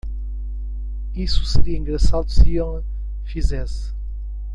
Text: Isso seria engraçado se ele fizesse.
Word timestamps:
Isso 1.15 1.45
seria 1.45 1.77
engraçado 1.77 2.27
se 2.31 2.55
ele 2.57 2.83
fizesse. 3.23 3.93